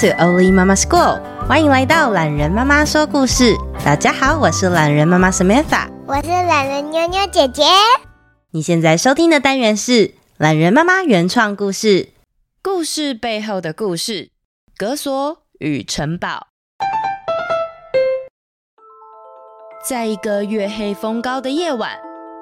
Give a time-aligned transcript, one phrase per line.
[0.00, 3.54] To Oli Mama School，欢迎来到懒人妈妈说故事。
[3.84, 7.64] 大家好，我是懒人妈妈 Samantha，我是懒人妞妞姐姐。
[8.52, 12.14] 你现在收听的单元是懒人妈妈原创故事，
[12.62, 14.30] 故事背后的故事，
[14.74, 16.46] 格索与城堡。
[19.86, 21.98] 在一个月黑风高的夜晚，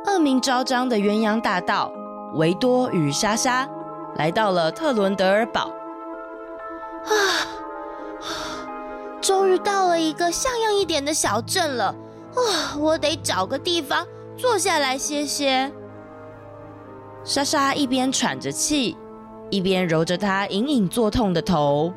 [0.06, 1.90] 恶名昭彰的鸳鸯大盗
[2.34, 3.68] 维多与莎莎
[4.14, 5.72] 来到了特伦德尔堡。
[7.08, 7.16] 啊，
[9.20, 11.94] 终于到了一个像样一点的小镇了。
[12.34, 15.72] 啊，我得找个地方坐下来歇歇。
[17.24, 18.96] 莎莎一边喘着气，
[19.50, 21.92] 一边揉着她隐隐作痛的头。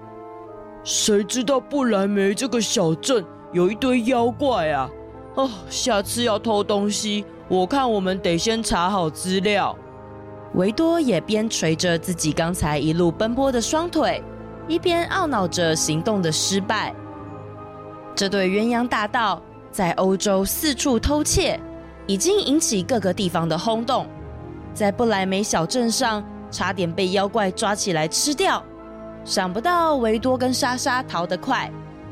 [0.84, 4.90] 谁知道不莱梅这个小镇有一堆妖怪啊！
[5.36, 9.78] 哦，下次要偷东西，我看我们得先查好资料。
[10.56, 14.22] 维多也边捶着自己刚才一路奔波的双腿，
[14.72, 16.95] 一边懊恼着行动的失败。
[18.16, 21.59] 这对鸳鸯大盗在欧洲四处偷窃，
[22.08, 24.08] 已经引起各个地方的轰动，
[24.73, 28.63] 在不来梅小镇上差点被妖怪抓起来吃掉。
[29.25, 31.69] 想不到维多跟莎莎逃得快，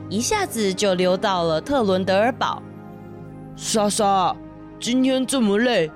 [0.09, 2.61] 一下子就溜到了特伦德尔堡。
[3.55, 4.35] 莎莎，
[4.81, 5.89] 今天这么累，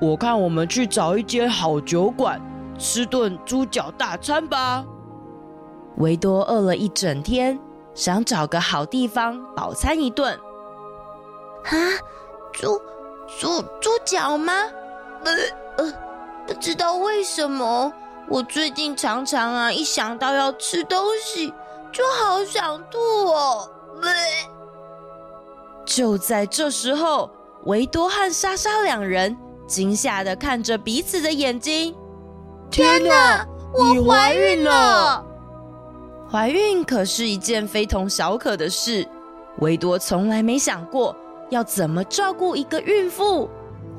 [0.00, 2.40] 我看我们去找一间好酒馆，
[2.76, 4.84] 吃顿猪脚大餐吧。
[5.96, 7.58] 维多饿了一整天，
[7.94, 10.32] 想找个好地方饱餐一顿。
[11.64, 11.76] 啊，
[12.52, 12.80] 猪
[13.38, 14.52] 猪猪脚吗？
[15.24, 15.32] 呃
[15.76, 15.92] 呃，
[16.46, 17.92] 不知道为什么，
[18.28, 21.52] 我最近常常啊，一想到要吃东西，
[21.92, 23.68] 就好想吐哦。
[24.02, 24.10] 呃
[25.84, 27.28] 就在这时候，
[27.64, 29.36] 维多和莎莎两人
[29.66, 31.94] 惊吓的看着彼此的眼睛。
[32.70, 35.24] 天哪，我怀孕了！
[36.30, 39.06] 怀孕可是一件非同小可的事。
[39.58, 41.14] 维多从来没想过
[41.50, 43.50] 要怎么照顾一个孕妇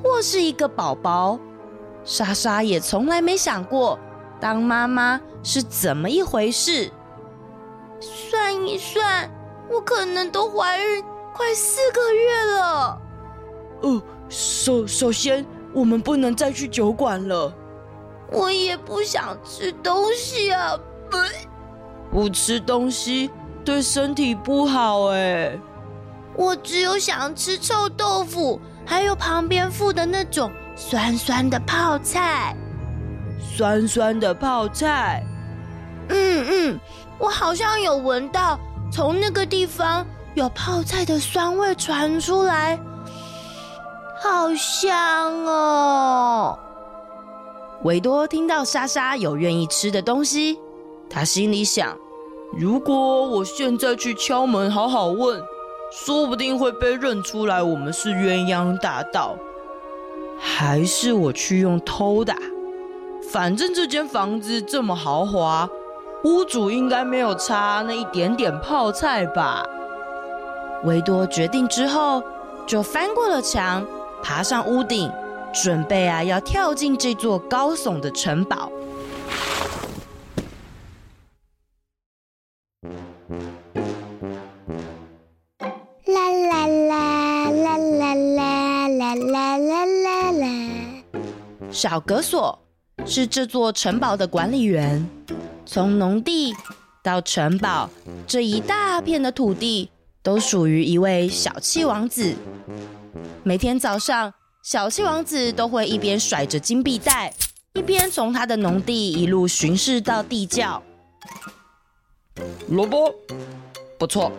[0.01, 1.37] 或是一个宝宝。
[2.05, 3.99] 莎莎也从来没想过
[4.39, 6.89] 当妈妈是怎么一回事。
[7.99, 9.29] 算一算，
[9.69, 11.03] 我可能都怀孕。
[11.33, 13.01] 快四个月了。
[13.81, 17.53] 哦，首首先，我们不能再去酒馆了。
[18.31, 20.77] 我也不想吃东西啊，
[21.09, 21.17] 不，
[22.11, 23.31] 不吃东西
[23.63, 25.57] 对身体不好哎。
[26.35, 32.55] 我只有想吃臭豆腐，还有旁边附的那种酸酸的泡菜。
[33.39, 35.23] 酸酸的泡菜。
[36.09, 36.79] 嗯嗯，
[37.17, 38.59] 我好像有闻到
[38.91, 40.05] 从那个地方。
[40.33, 42.79] 有泡菜的酸味传出来，
[44.23, 44.95] 好香
[45.45, 46.57] 哦！
[47.83, 50.57] 维多听到莎莎有愿意吃的东西，
[51.13, 51.97] 他心里想：
[52.57, 55.43] 如果我现在去敲门，好好问，
[55.91, 59.35] 说不定会被认出来，我们是鸳鸯大盗。
[60.39, 62.33] 还是我去用偷的？
[63.29, 65.69] 反正这间房子这么豪华，
[66.23, 69.65] 屋主应该没有差那一点点泡菜吧？
[70.85, 72.23] 维多决定之后，
[72.65, 73.85] 就翻过了墙，
[74.23, 75.11] 爬上屋顶，
[75.53, 78.71] 准备啊要跳进这座高耸的城堡。
[91.81, 92.59] 小格索
[93.07, 95.03] 是这座城堡的管理员，
[95.65, 96.53] 从农地
[97.01, 97.89] 到城堡
[98.27, 99.89] 这一大片的土地。
[100.21, 102.35] 都属于一位小气王子。
[103.41, 104.31] 每天早上，
[104.61, 107.33] 小气王子都会一边甩着金币袋，
[107.73, 110.83] 一边从他的农地一路巡视到地窖。
[112.69, 113.11] 萝卜
[113.97, 114.31] 不错，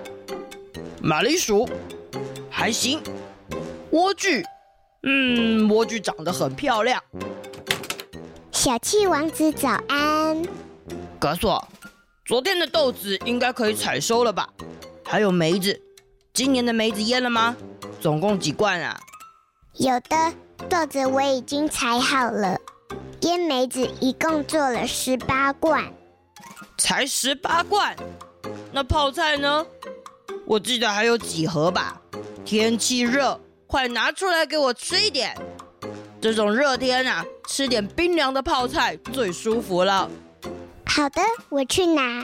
[1.03, 1.69] 马铃薯
[2.49, 3.01] 还行，
[3.91, 4.45] 莴苣，
[5.05, 7.03] 嗯，莴苣长得很漂亮。
[8.53, 10.41] 小气王子早安，
[11.19, 11.67] 格索，
[12.25, 14.49] 昨天的豆子应该可以采收了吧？
[15.05, 15.81] 还有梅子，
[16.33, 17.57] 今年的梅子腌了吗？
[18.01, 19.01] 总共几罐啊？
[19.75, 20.33] 有的，
[20.69, 22.57] 豆子我已经采好了，
[23.23, 25.93] 腌梅子一共做了十八罐。
[26.79, 27.97] 才十八罐？
[28.71, 29.67] 那泡菜呢？
[30.47, 32.01] 我记得还有几盒吧？
[32.45, 33.41] 天气热，
[33.73, 35.35] 快拿出来给我吃一点。
[36.21, 40.11] 这种热天啊，吃点冰凉的泡菜最舒服了。
[40.85, 42.23] 好的，我去拿。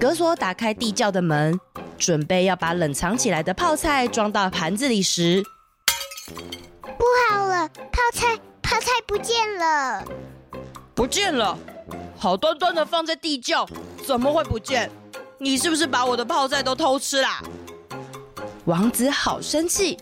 [0.00, 1.56] 格索打开地窖的门。
[1.96, 5.40] 准备要把冷藏起来的泡菜装到盘子里时，
[6.98, 7.68] 不好了！
[7.68, 10.04] 泡菜，泡菜不见了！
[10.92, 11.56] 不见了！
[12.18, 13.64] 好端端的放在地窖，
[14.04, 14.90] 怎么会不见？
[15.38, 17.40] 你是不是把我的泡菜都偷吃啦？
[18.64, 19.96] 王子好生气，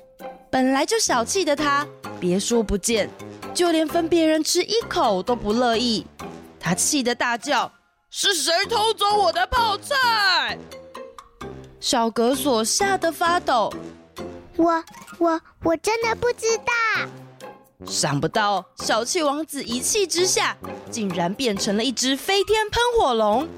[0.50, 1.86] 本来就小气的他，
[2.18, 3.08] 别说不见，
[3.54, 6.04] 就连分别人吃一口都不乐意。
[6.58, 7.70] 他气得大叫
[8.10, 10.58] ：“是谁偷走我的泡菜？”
[11.78, 13.72] 小格索吓得发抖。
[14.56, 14.84] 我
[15.18, 16.72] 我我真的不知道。
[17.86, 20.56] 想不到小气王子一气之下，
[20.90, 23.48] 竟然变成了一只飞天喷火龙。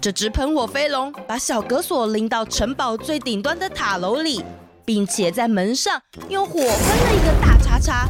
[0.00, 4.44] 这只喷火飞龙把小格索拎到城堡最顶端的塔楼里，
[4.84, 8.08] 并且在门上用火喷了一个大叉叉。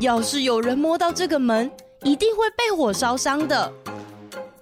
[0.00, 1.70] 要是有人摸到这个门，
[2.02, 3.72] 一定会被火烧伤的。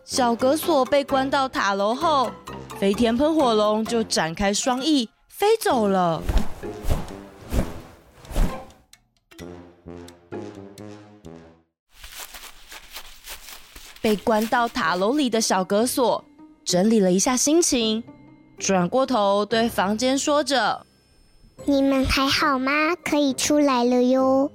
[0.05, 2.31] 小格索被关到塔楼后，
[2.79, 6.23] 飞天喷火龙就展开双翼飞走了。
[14.01, 16.23] 被关到塔楼里的小格索
[16.63, 18.05] 整理了一下心情，
[18.65, 20.87] 转过头对房间说着
[21.69, 22.73] ：“你们还好吗？
[23.05, 24.51] 可以出来了哟。”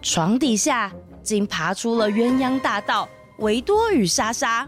[0.00, 0.90] 床底下
[1.22, 3.06] 竟爬出了鸳鸯大盗
[3.40, 4.66] 维多与莎莎。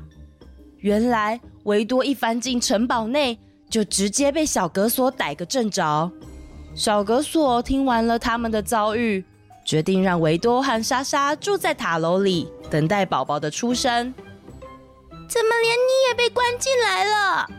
[0.76, 3.38] 原来维多一翻进城堡内，
[3.70, 6.12] 就直接被小格索逮个正着。
[6.74, 9.24] 小格索听完了他们的遭遇。
[9.64, 14.12] 决定让维多和莎莎住在塔楼里，等待宝宝的出生。
[15.10, 17.50] 怎么连你也被关进来了？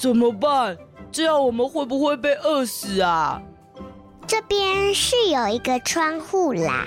[0.00, 0.78] 怎么办？
[1.12, 3.42] 这样我们会不会被饿死啊？
[4.26, 6.86] 这边是有一个窗户啦，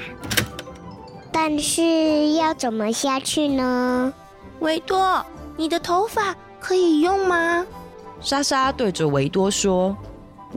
[1.32, 4.12] 但是要怎么下去呢？
[4.62, 5.24] 维多，
[5.56, 7.64] 你的头发可以用吗？
[8.20, 9.96] 莎莎对着维多说。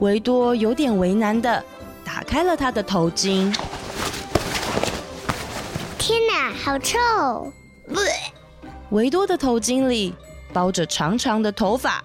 [0.00, 1.62] 维多有点为难的
[2.06, 3.55] 打开了他的头巾。
[5.99, 7.53] 天哪，好臭！
[8.88, 10.14] 维多的头巾里
[10.55, 12.03] 包着长长的头发。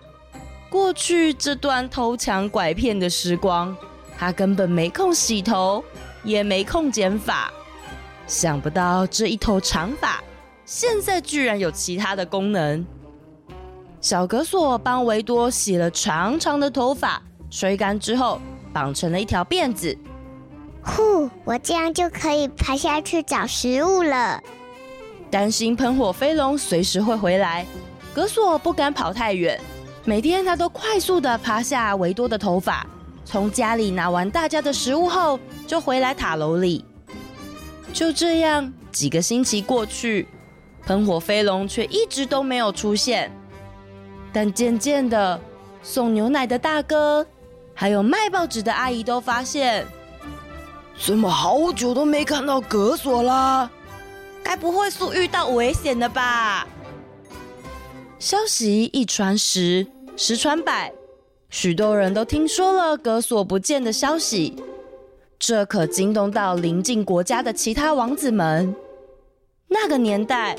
[0.71, 3.75] 过去这段偷抢拐骗的时光，
[4.17, 5.83] 他根本没空洗头，
[6.23, 7.51] 也没空剪发。
[8.25, 10.23] 想不到这一头长发，
[10.65, 12.85] 现在居然有其他的功能。
[13.99, 18.39] 小格索帮维多洗了长长的头发，吹干之后，
[18.71, 19.97] 绑成了一条辫子。
[20.81, 24.41] 呼，我这样就可以爬下去找食物了。
[25.29, 27.65] 担心喷火飞龙随时会回来，
[28.15, 29.59] 格索不敢跑太远。
[30.03, 32.85] 每天他都快速的爬下维多的头发，
[33.23, 36.83] 从家里拿完大家的食物后，就回来塔楼里。
[37.93, 40.27] 就这样，几个星期过去，
[40.87, 43.31] 喷火飞龙却一直都没有出现。
[44.33, 45.39] 但渐渐的，
[45.83, 47.25] 送牛奶的大哥，
[47.75, 49.85] 还有卖报纸的阿姨都发现。
[50.97, 53.69] 怎么好久都没看到格索啦？
[54.43, 56.65] 该不会是遇到危险了吧？
[58.21, 60.93] 消息一传十，十传百，
[61.49, 64.55] 许多人都听说了格索不见的消息，
[65.39, 68.75] 这可惊动到邻近国家的其他王子们。
[69.67, 70.55] 那个年代，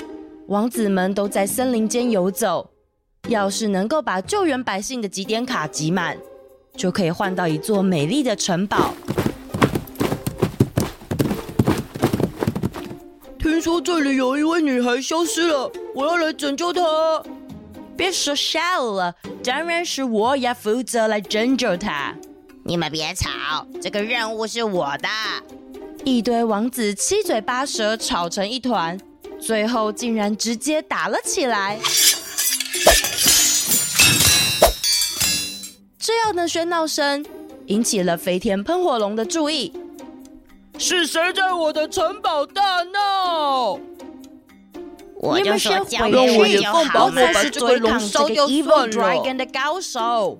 [0.47, 2.69] 王子们都在森林间游走，
[3.29, 6.17] 要是能够把救援百姓的集点卡集满，
[6.75, 8.93] 就可以换到一座美丽的城堡。
[13.39, 16.81] 听说这里有一位女孩消失了，我要来拯救她。
[17.95, 22.15] 别说笑了，当然是我要负责来拯救他。
[22.65, 25.07] 你们别吵，这个任务是我的。
[26.03, 28.99] 一堆王子七嘴八舌吵成一团，
[29.39, 31.79] 最后竟然直接打了起来。
[35.99, 37.25] 这样的喧闹声
[37.67, 39.71] 引起了飞天喷火龙的注意。
[40.77, 43.79] 是谁在我的城堡大闹？
[45.23, 47.05] 我就说交给我就好了。
[47.05, 50.39] 我才是对抗这个 Evil Dragon 的高手。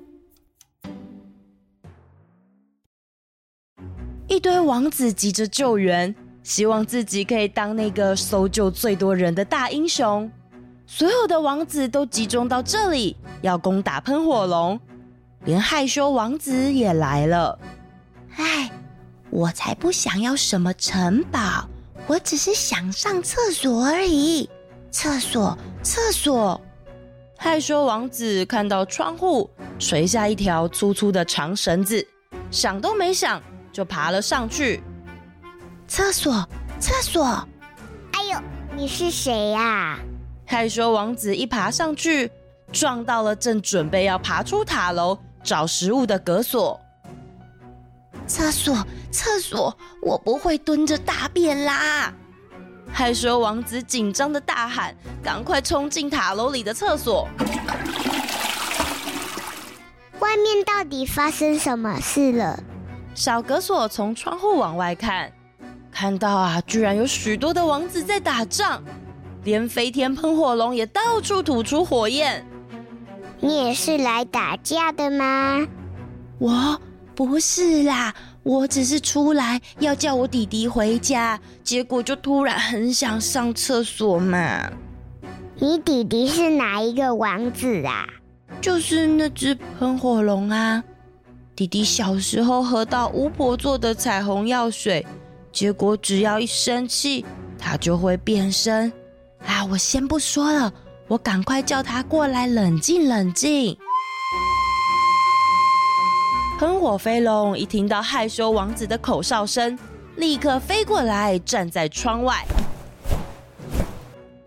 [4.27, 6.13] 一堆王子急着救援，
[6.43, 10.29] 希望自己可以当那个搜救最多人的大英雄。
[10.85, 14.79] 所有的王子都集中到这里，要攻打喷火龙。
[15.45, 17.57] 连害羞王子也来了。
[18.35, 18.69] 哎。
[19.29, 21.67] 我才不想要什么城堡，
[22.05, 24.47] 我只是想上厕所而已。
[24.93, 26.61] 厕所，厕所！
[27.35, 32.07] 害羞王子看到窗户垂下一条粗粗的长绳子，
[32.51, 34.83] 想都没想就爬了上去。
[35.87, 36.47] 厕所，
[36.79, 37.25] 厕所！
[38.11, 38.39] 哎呦，
[38.77, 39.97] 你是谁呀？
[40.45, 42.31] 害羞王子一爬上去，
[42.71, 46.79] 撞到了正准备要爬出塔楼找食物的格索。
[48.27, 48.77] 厕所，
[49.11, 52.13] 厕所，我不会蹲着大便啦！
[52.93, 57.27] 害羞王子紧张的大喊：“赶快冲进塔楼里的厕所！”
[60.19, 62.63] 外面到底发生什么事了？
[63.15, 65.31] 小格索从窗户往外看，
[65.91, 68.81] 看到啊，居然有许多的王子在打仗，
[69.43, 72.45] 连飞天喷火龙也到处吐出火焰。
[73.39, 75.67] 你也是来打架的吗？
[76.39, 76.79] 我
[77.15, 84.69] 不是啦，我只是出来要叫我弟弟回家，结果就突然很想上厕所嘛。
[85.59, 88.05] 你弟弟是哪一个王子啊？
[88.61, 90.83] 就是那只喷火龙啊！
[91.55, 95.05] 弟弟小时候喝到巫婆做的彩虹药水，
[95.51, 97.23] 结果只要一生气，
[97.57, 98.91] 他就会变身。
[99.45, 100.73] 啊，我先不说了，
[101.07, 103.77] 我赶快叫他过来冷静冷静。
[106.59, 109.77] 喷火飞龙一听到害羞王子的口哨声，
[110.15, 112.45] 立刻飞过来，站在窗外。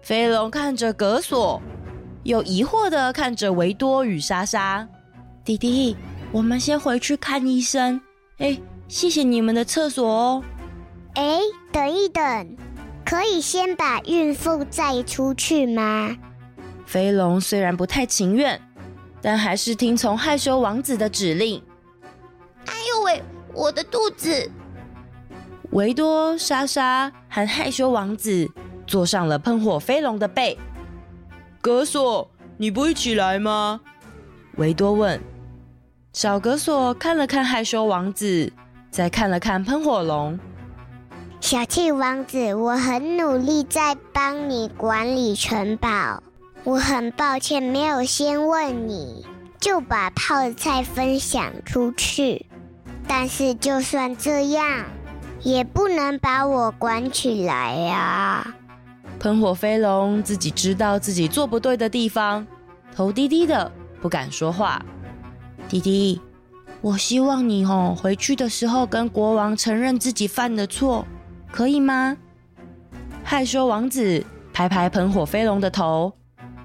[0.02, 1.60] 飞龙看着格索。
[2.22, 4.88] 又疑惑的看着维多与莎莎，
[5.44, 5.96] 弟弟，
[6.32, 8.00] 我们先回去看医生。
[8.38, 8.58] 哎，
[8.88, 10.42] 谢谢你们的厕所哦。
[11.14, 11.38] 哎，
[11.70, 12.56] 等一等，
[13.04, 16.16] 可以先把孕妇载出去吗？
[16.84, 18.60] 飞龙虽然不太情愿，
[19.22, 21.62] 但还是听从害羞王子的指令。
[23.56, 24.50] 我的肚子！
[25.70, 28.50] 维多、莎莎和害羞王子
[28.86, 30.58] 坐上了喷火飞龙的背。
[31.62, 33.80] 格索，你不一起来吗？
[34.56, 35.18] 维多问。
[36.12, 38.52] 小格索看了看害羞王子，
[38.90, 40.38] 再看了看喷火龙。
[41.40, 46.22] 小气王子，我很努力在帮你管理城堡。
[46.62, 49.24] 我很抱歉没有先问你，
[49.58, 52.44] 就把泡菜分享出去。
[53.08, 54.84] 但是就算这样，
[55.42, 58.54] 也不能把我关起来呀。
[59.18, 62.46] 喷火飞龙自己知道自己做不对的地方，
[62.94, 63.70] 头低低的，
[64.00, 64.84] 不敢说话。
[65.68, 66.20] 弟弟，
[66.80, 71.06] 我希望你哦，回去的时候跟国王承认自己犯的错，
[71.50, 72.16] 可以吗？
[73.24, 76.12] 害羞王子拍拍喷火飞龙的头，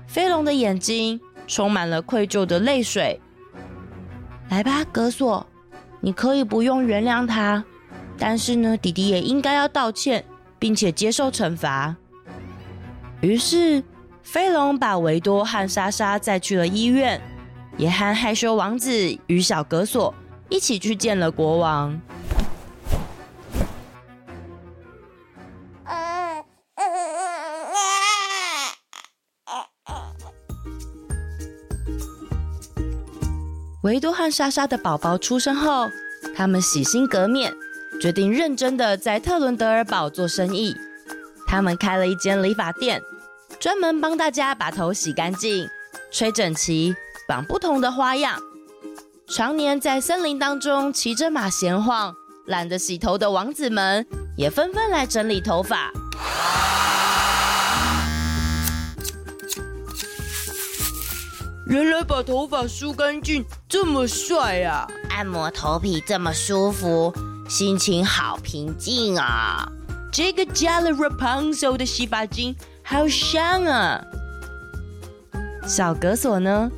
[0.05, 3.19] 飞龙的眼睛充满了愧疚的泪水。
[4.49, 5.47] 来吧，格索，
[6.01, 7.63] 你可以不用原谅他，
[8.17, 10.25] 但是呢，弟弟也应该要道歉，
[10.57, 11.95] 并且接受惩罚。
[13.21, 13.83] 于是，
[14.23, 17.21] 飞龙把维多和莎莎载去了医院，
[17.77, 20.13] 也和害羞王子与小格索
[20.49, 22.01] 一起去见了国王。
[33.81, 35.89] 维多和莎莎的宝宝出生后，
[36.35, 37.51] 他们洗心革面，
[37.99, 40.75] 决定认真的在特伦德尔堡做生意。
[41.47, 43.01] 他们开了一间理发店，
[43.59, 45.67] 专门帮大家把头洗干净、
[46.11, 46.95] 吹整齐、
[47.27, 48.39] 绑不同的花样。
[49.27, 52.13] 常年在森林当中骑着马闲晃、
[52.45, 54.05] 懒得洗头的王子们，
[54.37, 55.91] 也纷纷来整理头发。
[61.71, 64.85] 原来把头发梳干净这么帅啊！
[65.09, 67.13] 按摩头皮这么舒服，
[67.47, 69.65] 心情好平静啊！
[70.11, 74.03] 这个加了 Rapunzel 的洗发精好香啊！
[75.65, 76.69] 小格索呢？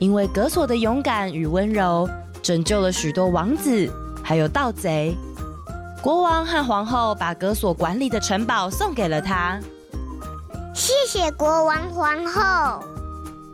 [0.00, 2.10] 因为格索的勇敢与温柔，
[2.42, 3.88] 拯救了许多王子，
[4.24, 5.16] 还有盗贼。
[6.02, 9.60] 国王和皇后把格索管理的城堡送给了他。
[10.74, 12.82] 谢谢国王皇后，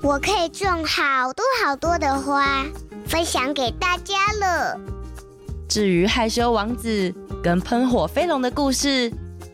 [0.05, 2.63] 我可以种好多好多的花，
[3.07, 4.79] 分享给大家了。
[5.67, 7.11] 至于害羞王子
[7.43, 9.11] 跟喷火飞龙的故事，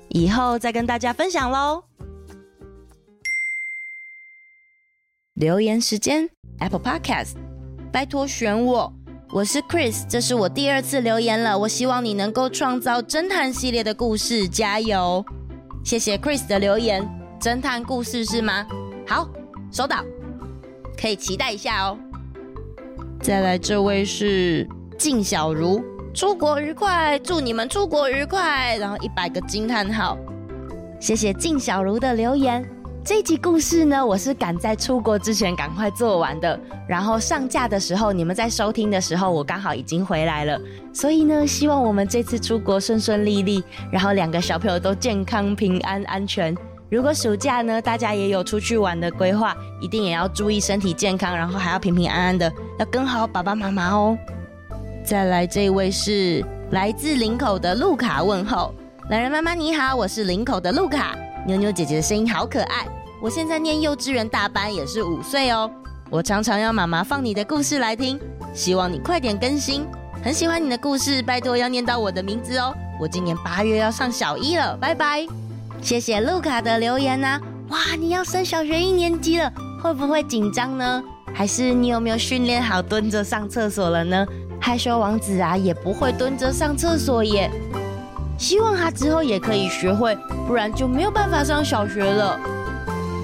[0.09, 1.85] 以后再跟大家分享喽。
[5.35, 6.29] 留言时间
[6.59, 7.35] ，Apple Podcast，
[7.93, 8.93] 拜托选我，
[9.31, 11.57] 我是 Chris，这是我第二次留言了。
[11.57, 15.25] 我希望你能够创造侦探系列的故事，加油！
[15.85, 17.09] 谢谢 Chris 的留言，
[17.41, 18.67] 侦探故事是吗？
[19.07, 19.29] 好，
[19.71, 20.05] 收到，
[21.01, 21.99] 可以期待一下哦。
[23.23, 25.83] 再来，这位是静小如。
[26.13, 28.77] 出国愉快，祝你们出国愉快。
[28.77, 30.19] 然后一百个惊叹号，
[31.01, 32.69] 谢谢静小如的留言。
[33.03, 36.59] 这集故事呢，我是赶在出国之前赶快做完的。
[36.87, 40.61] 然后上架的时候，你们在收听的时候，我刚好已经回来了。
[40.93, 46.55] 所以呢，希望我们这次出国顺顺利利，然后两个小朋友都健康平安安全。
[46.91, 54.19] 如果暑假呢，大家也有出去玩的规划，一定也要注意身体健康，然后还要平平安安的，要跟好爸爸妈妈哦。
[55.05, 58.75] 再来这位是来自林口的路卡问候，
[59.09, 61.17] 懒人妈妈你好，我是林口的路卡。
[61.47, 62.87] 妞妞姐姐的声音好可爱。
[63.23, 65.71] 我现在念幼稚园大班，也是五岁哦。
[66.11, 68.19] 我常常要妈妈放你的故事来听，
[68.53, 69.87] 希望你快点更新。
[70.25, 72.75] 很喜欢你的故事，拜托要念到我的名字哦。
[72.99, 75.50] 我今年八月要上小一了，拜拜。
[75.83, 77.41] 谢谢路卡的留言啊。
[77.69, 81.03] 哇，你要升小学一年级了，会不会紧张呢？
[81.33, 84.27] 还是你有没有训练好蹲着上厕所了呢？
[84.61, 87.51] 害羞王子啊，也不会蹲着上厕所耶。
[88.37, 92.39] 希望他之后也可以学会，不然就没有办法上小学了。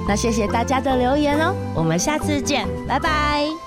[0.09, 3.66] 那谢谢大家的留言哦，我们下次见，拜拜。